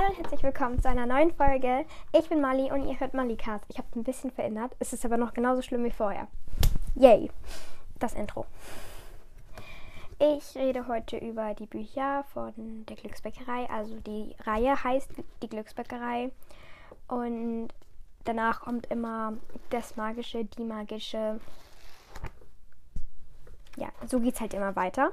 [0.00, 1.84] Hallo und herzlich willkommen zu einer neuen Folge.
[2.12, 3.64] Ich bin Mali und ihr hört Malicast.
[3.68, 4.74] Ich habe ein bisschen verändert.
[4.78, 6.26] Es ist aber noch genauso schlimm wie vorher.
[6.94, 7.30] Yay.
[7.98, 8.46] Das Intro.
[10.18, 13.68] Ich rede heute über die Bücher von der Glücksbäckerei.
[13.68, 15.10] Also die Reihe heißt
[15.42, 16.30] die Glücksbäckerei.
[17.06, 17.68] Und
[18.24, 19.34] danach kommt immer
[19.68, 21.40] das Magische, die Magische.
[23.76, 25.12] Ja, so geht es halt immer weiter.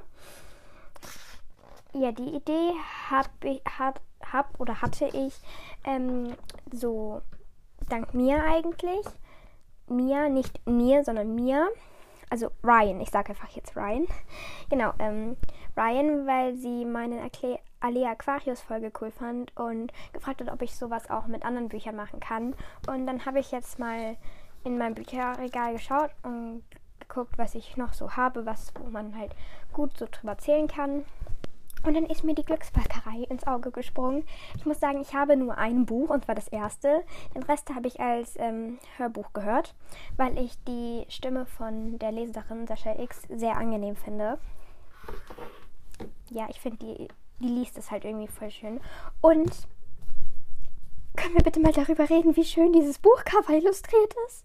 [1.92, 2.72] Ja, die Idee
[3.10, 3.28] hab,
[4.32, 5.34] hab oder hatte ich
[5.84, 6.34] ähm,
[6.72, 7.22] so
[7.88, 9.04] dank mir eigentlich.
[9.88, 11.68] Mir, nicht mir, sondern mir.
[12.30, 14.06] Also Ryan, ich sage einfach jetzt Ryan.
[14.70, 15.36] Genau, ähm,
[15.76, 17.22] Ryan, weil sie meine
[17.80, 21.96] Alea Aquarius Folge cool fand und gefragt hat, ob ich sowas auch mit anderen Büchern
[21.96, 22.54] machen kann.
[22.86, 24.16] Und dann habe ich jetzt mal
[24.64, 26.64] in mein Bücherregal geschaut und
[27.00, 29.34] geguckt, was ich noch so habe, was wo man halt
[29.72, 31.04] gut so drüber erzählen kann.
[31.84, 34.24] Und dann ist mir die Glücksbäckerei ins Auge gesprungen.
[34.56, 37.04] Ich muss sagen, ich habe nur ein Buch und zwar das erste.
[37.34, 39.74] Den Rest habe ich als ähm, Hörbuch gehört,
[40.16, 44.38] weil ich die Stimme von der Leserin Sascha X sehr angenehm finde.
[46.30, 47.08] Ja, ich finde, die,
[47.40, 48.80] die liest es halt irgendwie voll schön.
[49.20, 49.50] Und
[51.16, 54.44] können wir bitte mal darüber reden, wie schön dieses Buchcover illustriert ist?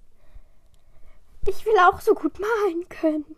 [1.46, 3.36] Ich will auch so gut malen können.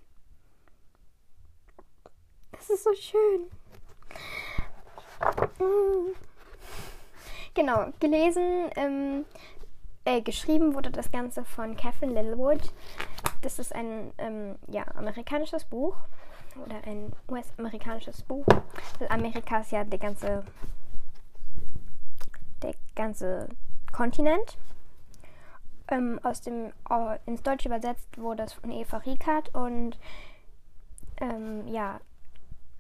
[2.52, 3.50] Das ist so schön.
[7.54, 9.26] Genau, gelesen, ähm,
[10.04, 12.74] äh, geschrieben wurde das Ganze von Catherine Littlewood.
[13.42, 15.96] Das ist ein ähm, ja, amerikanisches Buch
[16.64, 18.46] oder ein US-amerikanisches Buch.
[19.10, 20.44] Amerika ist ja der ganze,
[22.62, 23.50] der ganze
[23.92, 24.58] Kontinent.
[25.88, 26.74] Ähm, aus dem
[27.26, 30.00] ins Deutsche übersetzt wurde es von Eva Riekert und
[31.22, 32.00] ähm, ja,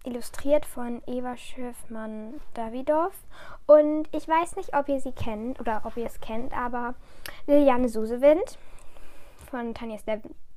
[0.06, 3.14] illustriert von Eva Schöfmann-Davidoff.
[3.66, 6.96] Und ich weiß nicht, ob ihr sie kennt oder ob ihr es kennt, aber
[7.48, 8.58] Liliane Susewind
[9.50, 9.98] von Tanja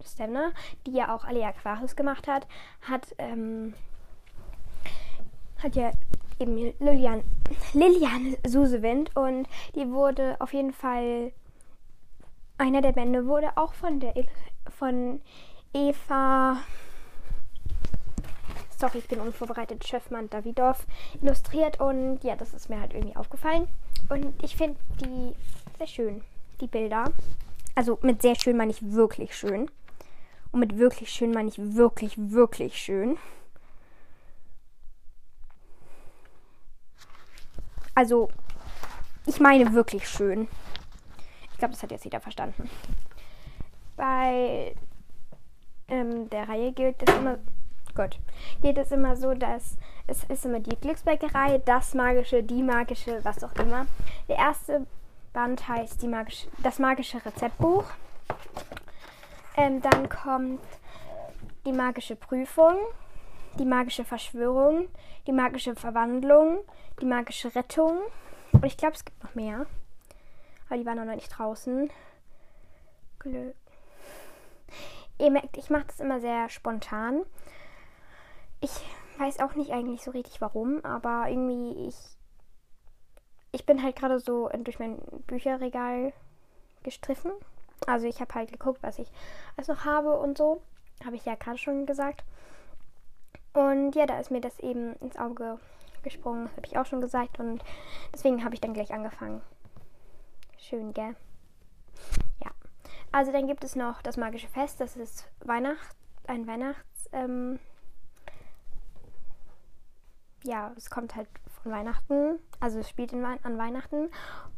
[0.04, 0.52] Stevner,
[0.86, 2.46] die ja auch alle Aquarius gemacht hat,
[2.82, 3.74] hat, ähm,
[5.62, 5.92] hat ja
[6.38, 7.22] eben Lilian,
[7.72, 11.32] Liliane Susewind und die wurde auf jeden Fall,
[12.58, 14.14] einer der Bände wurde auch von der
[14.78, 15.20] von
[15.72, 16.58] Eva
[18.78, 20.86] sorry, ich bin unvorbereitet, Chefmann Davidoff
[21.20, 23.68] illustriert und ja, das ist mir halt irgendwie aufgefallen.
[24.08, 25.34] Und ich finde die
[25.78, 26.22] sehr schön,
[26.60, 27.04] die Bilder.
[27.74, 29.70] Also mit sehr schön meine ich wirklich schön.
[30.52, 33.18] Und mit wirklich schön meine ich wirklich, wirklich schön.
[37.94, 38.30] Also,
[39.26, 40.48] ich meine wirklich schön.
[41.52, 42.70] Ich glaube, das hat jetzt jeder verstanden.
[43.96, 44.74] Bei
[45.88, 47.38] ähm, der Reihe gilt das immer
[47.98, 48.16] Gott,
[48.62, 49.76] geht es immer so, dass
[50.06, 53.86] es ist immer die Glücksbäckerei, das magische, die magische, was auch immer.
[54.28, 54.86] Der erste
[55.32, 57.82] Band heißt die magische, das magische Rezeptbuch.
[59.56, 60.60] Ähm, dann kommt
[61.66, 62.76] die magische Prüfung,
[63.58, 64.86] die magische Verschwörung,
[65.26, 66.60] die magische Verwandlung,
[67.00, 67.98] die magische Rettung.
[68.52, 69.66] Und ich glaube, es gibt noch mehr.
[70.68, 71.90] Aber die waren noch nicht draußen.
[73.18, 73.56] Glück.
[75.18, 77.24] Ihr merkt, ich mache das immer sehr spontan.
[78.60, 78.70] Ich
[79.18, 81.96] weiß auch nicht eigentlich so richtig warum, aber irgendwie ich
[83.52, 86.12] ich bin halt gerade so durch mein Bücherregal
[86.82, 87.32] gestriffen.
[87.86, 89.08] Also ich habe halt geguckt, was ich
[89.56, 90.62] alles noch habe und so.
[91.04, 92.24] Habe ich ja gerade schon gesagt.
[93.54, 95.58] Und ja, da ist mir das eben ins Auge
[96.02, 96.50] gesprungen.
[96.56, 97.38] Habe ich auch schon gesagt.
[97.38, 97.64] Und
[98.12, 99.40] deswegen habe ich dann gleich angefangen.
[100.58, 101.16] Schön, gell?
[102.44, 102.50] Ja.
[103.12, 104.80] Also dann gibt es noch das magische Fest.
[104.80, 105.96] Das ist Weihnacht,
[106.26, 107.08] ein Weihnachts...
[107.12, 107.58] Ähm,
[110.48, 111.28] ja, es kommt halt
[111.62, 114.10] von Weihnachten, also es spielt We an Weihnachten.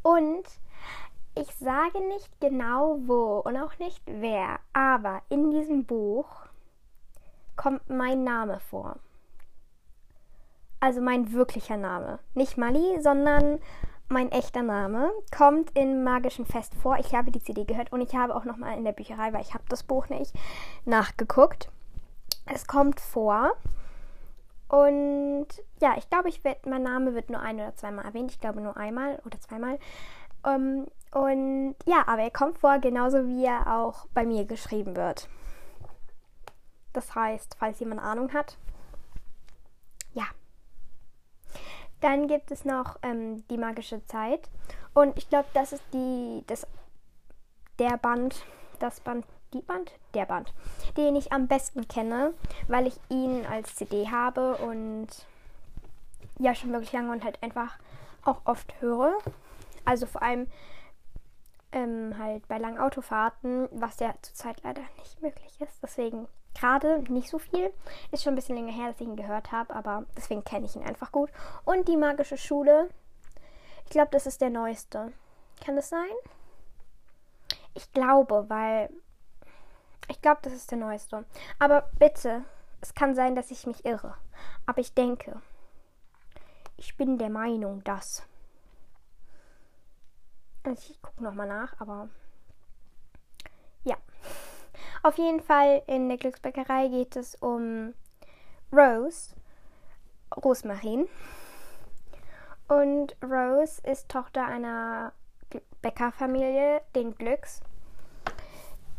[0.03, 0.45] Und
[1.35, 6.29] ich sage nicht genau wo und auch nicht wer, aber in diesem Buch
[7.57, 8.97] kommt mein Name vor.
[10.79, 12.21] Also mein wirklicher Name.
[12.35, 13.59] Nicht Mali, sondern
[14.09, 16.97] mein echter Name kommt im magischen Fest vor.
[16.99, 19.55] Ich habe die CD gehört und ich habe auch nochmal in der Bücherei, weil ich
[19.55, 20.35] habe das Buch nicht,
[20.85, 21.71] nachgeguckt.
[22.47, 23.53] Es kommt vor
[24.71, 25.49] und
[25.81, 28.31] ja, ich glaube, ich werd, mein Name wird nur ein oder zweimal erwähnt.
[28.31, 29.81] Ich glaube nur einmal oder zweimal.
[30.45, 34.95] Um, ähm, und ja, aber er kommt vor, genauso wie er auch bei mir geschrieben
[34.95, 35.29] wird.
[36.93, 38.59] Das heißt, falls jemand Ahnung hat,
[40.13, 40.27] ja.
[42.01, 44.49] Dann gibt es noch ähm, die magische Zeit.
[44.95, 46.65] Und ich glaube, das ist die, das,
[47.81, 48.45] der Band,
[48.79, 49.93] das Band die Band?
[50.15, 50.53] Der Band,
[50.97, 52.33] den ich am besten kenne,
[52.69, 55.09] weil ich ihn als CD habe und
[56.39, 57.79] ja schon wirklich lange und halt einfach
[58.25, 59.19] auch oft höre.
[59.85, 60.47] Also vor allem
[61.73, 65.83] ähm, halt bei langen Autofahrten, was ja zurzeit leider nicht möglich ist.
[65.83, 67.73] Deswegen gerade nicht so viel.
[68.11, 70.77] Ist schon ein bisschen länger her, dass ich ihn gehört habe, aber deswegen kenne ich
[70.77, 71.31] ihn einfach gut.
[71.65, 72.91] Und die magische Schule.
[73.85, 75.13] Ich glaube, das ist der neueste.
[75.65, 76.11] Kann das sein?
[77.75, 78.91] Ich glaube, weil.
[80.09, 81.25] Ich glaube, das ist der neueste.
[81.59, 82.45] Aber bitte,
[82.81, 84.17] es kann sein, dass ich mich irre.
[84.67, 85.41] Aber ich denke,
[86.77, 88.27] ich bin der Meinung, dass.
[90.63, 92.09] Also ich gucke nochmal nach, aber.
[93.85, 93.97] Ja.
[95.03, 97.95] Auf jeden Fall in der Glücksbäckerei geht es um
[98.73, 99.35] Rose,
[100.37, 101.09] Rosmarin.
[102.69, 105.13] Und Rose ist Tochter einer
[105.83, 107.61] Bäckerfamilie, den Glücks.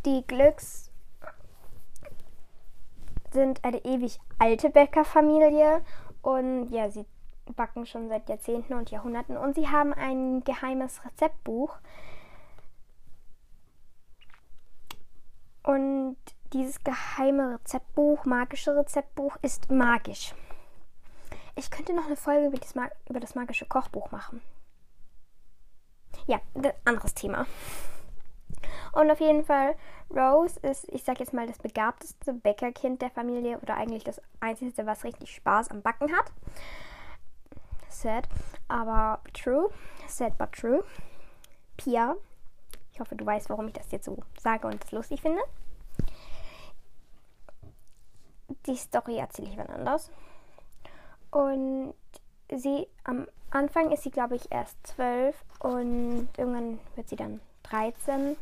[0.06, 0.91] Die Glücks
[3.34, 5.84] sind eine ewig alte Bäckerfamilie
[6.22, 7.06] und ja, sie
[7.56, 11.78] backen schon seit Jahrzehnten und Jahrhunderten und sie haben ein geheimes Rezeptbuch.
[15.64, 16.18] Und
[16.54, 20.34] dieses geheime Rezeptbuch, magische Rezeptbuch, ist magisch.
[21.56, 22.48] Ich könnte noch eine Folge
[23.10, 24.42] über das, magische Kochbuch machen.
[26.28, 26.40] Ja,
[26.86, 27.46] anderes Thema.
[28.92, 29.76] Und auf jeden Fall,
[30.10, 34.86] Rose ist, ich sag jetzt mal, das begabteste Bäckerkind der Familie oder eigentlich das einzige,
[34.86, 36.32] was richtig Spaß am Backen hat.
[37.90, 38.28] Sad,
[38.68, 39.70] aber true.
[40.08, 40.84] Sad but true.
[41.78, 42.16] Pia.
[42.94, 45.42] Ich hoffe, du weißt, warum ich das jetzt so sage und es lustig finde.
[48.66, 50.12] Die Story erzähle ich wann anders.
[51.32, 51.94] Und
[52.54, 58.36] sie am Anfang ist sie, glaube ich, erst zwölf und irgendwann wird sie dann 13.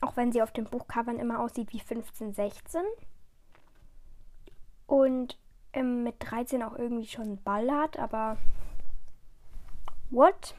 [0.00, 2.80] Auch wenn sie auf den Buchcovern immer aussieht wie 15, 16.
[4.86, 5.38] Und
[5.72, 8.36] ähm, mit 13 auch irgendwie schon einen Ball hat, aber
[10.10, 10.54] what?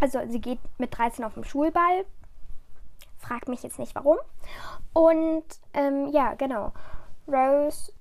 [0.00, 2.04] Also sie geht mit 13 auf den Schulball.
[3.18, 4.18] Frag mich jetzt nicht warum.
[4.92, 5.44] Und
[5.74, 6.72] ähm, ja, genau.
[7.28, 7.92] Rose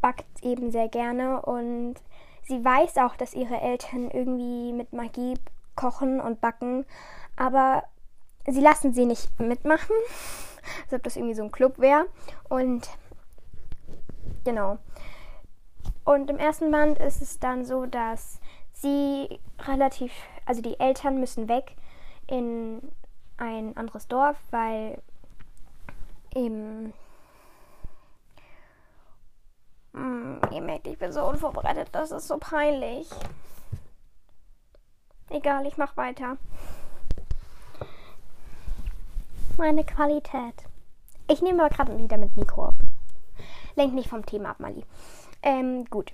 [0.00, 1.94] backt eben sehr gerne und
[2.42, 5.34] sie weiß auch, dass ihre Eltern irgendwie mit Magie
[5.76, 6.84] kochen und backen,
[7.36, 7.84] aber
[8.46, 9.94] sie lassen sie nicht mitmachen,
[10.84, 12.06] als ob das irgendwie so ein Club wäre.
[12.48, 12.88] Und
[14.44, 14.78] genau.
[16.04, 18.40] Und im ersten Band ist es dann so, dass
[18.72, 20.12] sie relativ,
[20.44, 21.76] also die Eltern müssen weg
[22.26, 22.82] in
[23.36, 25.02] ein anderes Dorf, weil
[26.34, 26.92] eben
[29.92, 33.08] hm, ihr merkt, ich bin so unvorbereitet, das ist so peinlich.
[35.30, 36.36] Egal, ich mach weiter.
[39.56, 40.64] Meine Qualität.
[41.28, 42.74] Ich nehme aber gerade wieder mit Mikro ab.
[43.76, 44.84] Lenkt nicht vom Thema ab, Mali.
[45.42, 46.12] Ähm, gut.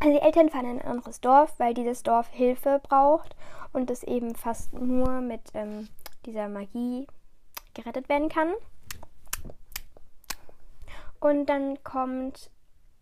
[0.00, 3.36] Also die Eltern fahren in ein anderes Dorf, weil dieses Dorf Hilfe braucht
[3.74, 5.88] und es eben fast nur mit ähm,
[6.24, 7.06] dieser Magie
[7.74, 8.54] gerettet werden kann.
[11.20, 12.50] Und dann kommt,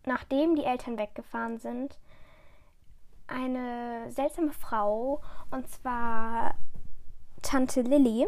[0.06, 1.99] nachdem die Eltern weggefahren sind,
[3.28, 5.20] eine seltsame Frau
[5.52, 6.54] und zwar
[7.42, 8.26] Tante Lilly.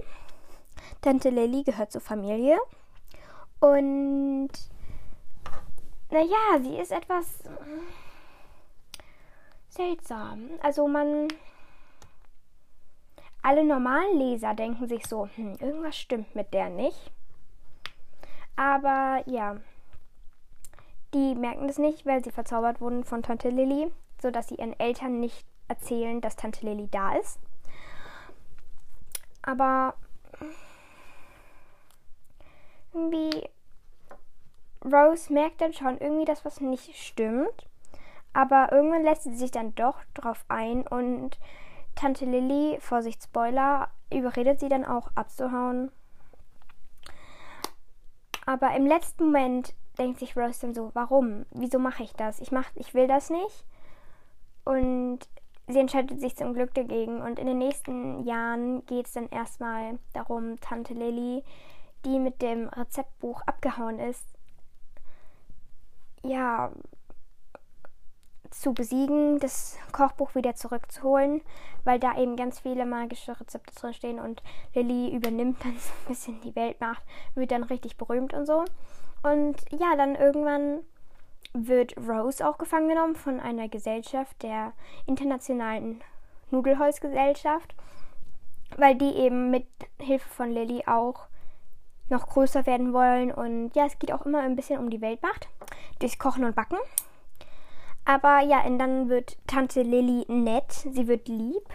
[1.00, 2.58] Tante Lilly gehört zur Familie
[3.60, 4.50] und
[6.10, 7.42] naja, sie ist etwas
[9.68, 10.50] seltsam.
[10.62, 11.28] Also man.
[13.40, 17.12] Alle normalen Leser denken sich so, hm, irgendwas stimmt mit der nicht.
[18.56, 19.56] Aber ja,
[21.14, 25.20] die merken das nicht, weil sie verzaubert wurden von Tante Lilly, sodass sie ihren Eltern
[25.20, 27.38] nicht erzählen, dass Tante Lilly da ist.
[29.42, 29.94] Aber
[32.92, 33.48] irgendwie
[34.84, 37.66] Rose merkt dann schon irgendwie, dass was nicht stimmt.
[38.32, 41.38] Aber irgendwann lässt sie sich dann doch drauf ein und
[41.94, 45.90] Tante Lilly, Vorsicht Spoiler, überredet sie dann auch abzuhauen.
[48.46, 51.44] Aber im letzten Moment denkt sich Rose dann so, warum?
[51.50, 52.40] Wieso mache ich das?
[52.40, 53.64] Ich mach, ich will das nicht.
[54.64, 55.18] Und
[55.66, 57.20] sie entscheidet sich zum Glück dagegen.
[57.20, 61.42] Und in den nächsten Jahren geht es dann erstmal darum, Tante Lilly,
[62.04, 64.26] die mit dem Rezeptbuch abgehauen ist,
[66.22, 66.72] ja,
[68.50, 71.42] zu besiegen, das Kochbuch wieder zurückzuholen,
[71.84, 74.42] weil da eben ganz viele magische Rezepte drin stehen und
[74.74, 77.02] Lilly übernimmt dann so ein bisschen die Weltmacht,
[77.34, 78.64] wird dann richtig berühmt und so.
[79.22, 80.80] Und ja, dann irgendwann
[81.52, 84.72] wird Rose auch gefangen genommen von einer Gesellschaft, der
[85.06, 86.00] internationalen
[86.50, 87.74] Nudelholzgesellschaft,
[88.76, 89.66] weil die eben mit
[89.98, 91.27] Hilfe von Lilly auch
[92.10, 93.32] noch größer werden wollen.
[93.32, 95.48] Und ja, es geht auch immer ein bisschen um die Weltmacht.
[95.98, 96.78] Durchs Kochen und Backen.
[98.04, 101.68] Aber ja, und dann wird Tante Lilly nett, sie wird lieb.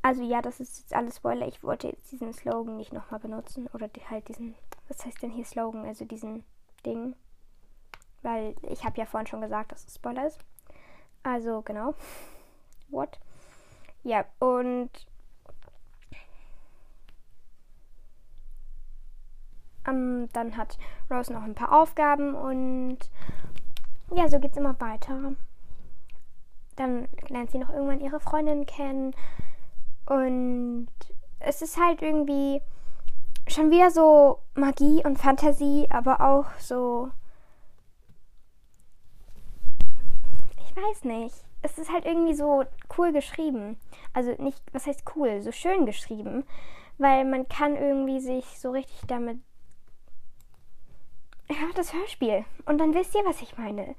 [0.00, 1.46] Also ja, das ist jetzt alles Spoiler.
[1.48, 3.68] Ich wollte jetzt diesen Slogan nicht nochmal benutzen.
[3.74, 4.54] Oder die, halt diesen,
[4.88, 5.84] was heißt denn hier Slogan?
[5.84, 6.44] Also diesen
[6.86, 7.14] Ding.
[8.22, 10.38] Weil ich habe ja vorhin schon gesagt, dass es Spoiler ist.
[11.22, 11.94] Also genau.
[12.88, 13.18] What?
[14.04, 14.90] Ja, und
[19.86, 20.78] ähm, dann hat
[21.10, 22.98] Rose noch ein paar Aufgaben und
[24.12, 25.34] ja, so geht's immer weiter.
[26.76, 29.14] Dann lernt sie noch irgendwann ihre Freundin kennen
[30.06, 30.88] und
[31.40, 32.60] es ist halt irgendwie
[33.48, 37.10] schon wieder so Magie und Fantasie, aber auch so.
[40.58, 41.34] Ich weiß nicht.
[41.62, 42.64] Es ist halt irgendwie so
[42.96, 43.78] cool geschrieben.
[44.12, 46.44] Also nicht, was heißt cool, so schön geschrieben.
[46.98, 49.38] Weil man kann irgendwie sich so richtig damit.
[51.48, 52.44] Ja, das Hörspiel.
[52.64, 53.94] Und dann wisst ihr, was ich meine.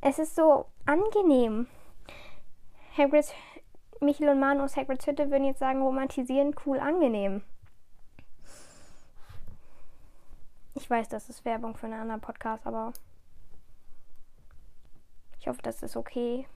[0.00, 1.68] Es ist so angenehm.
[2.96, 3.32] Hagrid's,
[4.00, 7.42] Michel und Manus Hagrid's Hütte würden jetzt sagen, romantisieren, cool, angenehm.
[10.74, 12.92] Ich weiß, das ist Werbung für einen anderen Podcast, aber
[15.38, 16.46] ich hoffe, das ist okay.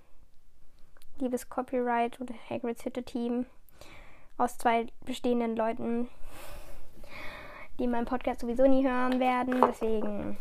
[1.19, 3.47] Liebes Copyright und Hagrid's Hütte Team
[4.39, 6.09] aus zwei bestehenden Leuten,
[7.79, 9.61] die meinen Podcast sowieso nie hören werden.
[9.61, 10.37] Deswegen,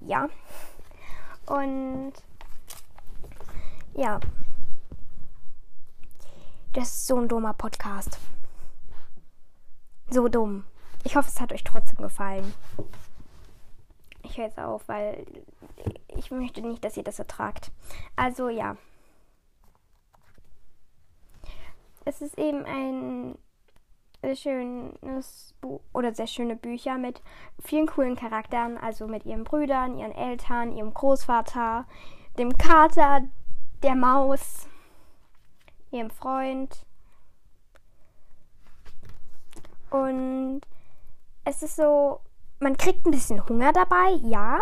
[0.00, 0.28] ja.
[1.46, 2.12] Und
[3.94, 4.20] ja.
[6.72, 8.18] Das ist so ein dummer Podcast.
[10.10, 10.64] So dumm.
[11.04, 12.52] Ich hoffe, es hat euch trotzdem gefallen.
[14.22, 15.24] Ich höre jetzt auf, weil
[16.08, 17.70] ich möchte nicht, dass ihr das ertragt.
[18.16, 18.76] Also ja.
[22.04, 23.38] Es ist eben ein
[24.34, 27.22] schönes Buch oder sehr schöne Bücher mit
[27.62, 31.86] vielen coolen Charakteren, also mit ihren Brüdern, ihren Eltern, ihrem Großvater,
[32.38, 33.22] dem Kater,
[33.82, 34.68] der Maus,
[35.90, 36.84] ihrem Freund.
[39.90, 40.62] Und
[41.44, 42.20] es ist so,
[42.58, 44.60] man kriegt ein bisschen Hunger dabei, ja.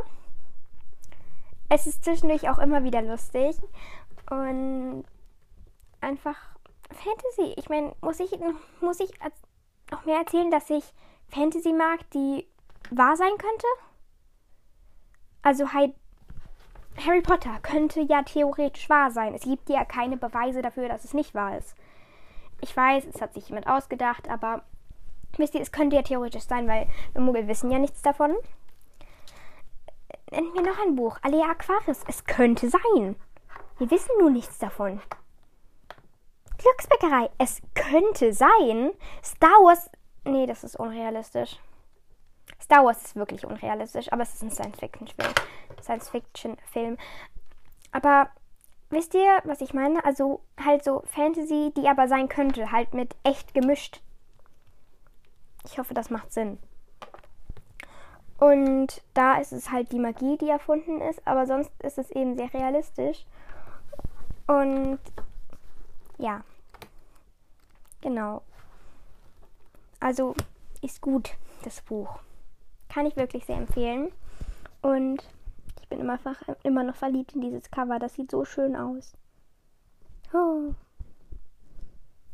[1.69, 3.57] Es ist zwischendurch auch immer wieder lustig
[4.31, 5.05] und
[6.01, 6.37] einfach
[6.91, 7.55] Fantasy.
[7.57, 8.31] Ich meine, muss ich,
[8.81, 9.11] muss ich
[9.95, 10.85] noch mehr erzählen, dass ich
[11.29, 12.47] Fantasy mag, die
[12.91, 13.67] wahr sein könnte?
[15.43, 15.95] Also halt
[17.05, 19.35] Harry Potter könnte ja theoretisch wahr sein.
[19.35, 21.75] Es gibt ja keine Beweise dafür, dass es nicht wahr ist.
[22.61, 24.63] Ich weiß, es hat sich jemand ausgedacht, aber
[25.37, 28.35] wisst ihr, es könnte ja theoretisch sein, weil wir Muggel wissen ja nichts davon.
[30.31, 31.19] Nennt mir noch ein Buch.
[31.23, 32.03] Alea Aquarius.
[32.09, 33.17] Es könnte sein.
[33.79, 35.01] Wir wissen nur nichts davon.
[36.65, 37.31] Glücksbäckerei.
[37.37, 38.93] Es könnte sein.
[39.23, 39.91] Star Wars.
[40.25, 41.59] Nee, das ist unrealistisch.
[42.61, 45.35] Star Wars ist wirklich unrealistisch, aber es ist ein Science-Fiction-Film.
[45.83, 46.97] Science-Fiction-Film.
[47.93, 48.31] Aber
[48.89, 50.03] wisst ihr, was ich meine?
[50.07, 54.01] Also halt so Fantasy, die aber sein könnte, halt mit echt gemischt.
[55.67, 56.59] Ich hoffe, das macht Sinn.
[58.39, 62.37] Und da ist es halt die Magie, die erfunden ist, aber sonst ist es eben
[62.37, 63.27] sehr realistisch.
[64.47, 64.99] Und
[66.17, 66.43] ja,
[68.05, 68.43] genau.
[69.99, 70.35] Also
[70.83, 71.31] ist gut,
[71.65, 72.21] das Buch.
[72.89, 74.13] Kann ich wirklich sehr empfehlen.
[74.83, 75.29] Und
[75.81, 76.19] ich bin immer,
[76.63, 77.99] immer noch verliebt in dieses Cover.
[77.99, 79.15] Das sieht so schön aus.
[80.33, 80.75] Oh.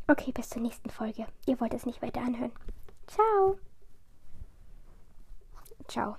[0.09, 1.27] Okay, bis zur nächsten Folge.
[1.47, 2.53] Ihr wollt es nicht weiter anhören.
[3.07, 3.57] Ciao.
[5.87, 6.17] Ciao.